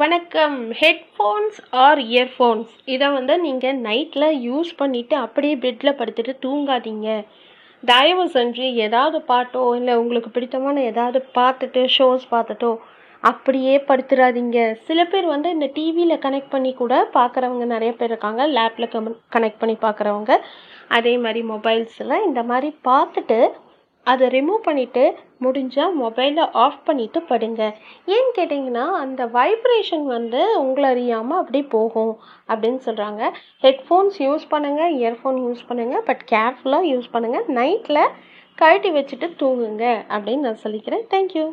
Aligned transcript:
வணக்கம். 0.00 0.56
Headphones 0.80 1.58
R 1.84 2.00
earphones 2.10 2.72
இதை 2.94 3.06
வந்து 3.14 3.34
நீங்கள் 3.44 3.78
நைட்டில் 3.86 4.26
யூஸ் 4.46 4.70
பண்ணிவிட்டு 4.80 5.14
அப்படியே 5.24 5.54
பெட்டில் 5.64 5.96
படுத்துட்டு 6.00 6.32
தூங்காதீங்க. 6.44 7.08
தயவு 7.82 8.24
செஞ்சு 8.36 8.66
ஏதாவது 8.86 9.18
பாட்டோ 9.30 9.62
இல்லை 9.78 9.94
உங்களுக்கு 10.02 10.30
பிடித்தமான 10.36 10.82
ஏதாவது 10.90 11.20
பார்த்துட்டு 11.38 11.82
ஷோஸ் 11.96 12.26
பார்த்துட்டோ 12.34 12.72
அப்படியே 13.22 13.76
படுத்துடாதீங்க 13.88 14.58
சில 14.88 15.06
பேர் 15.12 15.28
வந்து 15.34 15.50
இந்த 15.56 15.68
டிவியில் 15.78 16.22
கனெக்ட் 16.26 16.54
பண்ணி 16.56 16.72
கூட 16.82 17.00
பார்க்குறவங்க 17.18 17.66
நிறைய 17.74 17.94
பேர் 18.00 18.12
இருக்காங்க. 18.12 18.44
லேப்பில் 18.58 18.92
கனெக்ட் 19.36 19.62
பண்ணி 19.62 19.78
பார்க்குறவங்க 19.86 20.34
அதே 20.98 21.14
மாதிரி 21.24 21.42
மொபைல்ஸில் 21.54 22.24
இந்த 22.28 22.42
மாதிரி 22.52 22.70
பார்த்துட்டு 22.90 23.40
அதை 24.10 24.26
ரிமூவ் 24.34 24.60
பண்ணிவிட்டு 24.66 25.04
முடிஞ்சால் 25.44 25.92
மொபைலை 26.02 26.44
ஆஃப் 26.64 26.80
பண்ணிவிட்டு 26.88 27.20
படுங்க. 27.30 27.62
ஏன்னு 28.14 28.30
கேட்டிங்கன்னா 28.38 28.84
அந்த 29.02 29.22
வைப்ரேஷன் 29.36 30.06
வந்து 30.16 30.40
உங்களை 30.62 30.88
அறியாமல் 30.94 31.40
அப்படி 31.42 31.60
போகும் 31.76 32.14
அப்படின்னு 32.50 32.80
சொல்கிறாங்க 32.88 33.22
ஹெட்ஃபோன்ஸ் 33.66 34.18
யூஸ் 34.26 34.46
பண்ணுங்கள் 34.54 34.96
இயர்ஃபோன் 35.02 35.38
யூஸ் 35.46 35.68
பண்ணுங்கள் 35.70 36.04
பட் 36.08 36.24
கேர்ஃபுல்லாக 36.34 36.90
யூஸ் 36.92 37.12
பண்ணுங்கள் 37.14 37.48
நைட்டில் 37.60 38.02
கழட்டி 38.58 38.92
வச்சுட்டு 38.94 39.28
தூங்குங்க 39.40 39.86
அப்படின்னு 40.14 40.46
நான் 40.48 40.62
சொல்லிக்கிறேன். 40.64 41.06
தேங்க்யூ 41.14 41.46